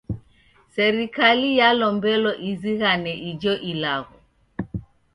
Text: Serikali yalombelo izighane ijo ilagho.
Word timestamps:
Serikali 0.75 1.47
yalombelo 1.61 2.31
izighane 2.51 3.13
ijo 3.31 3.53
ilagho. 3.71 4.15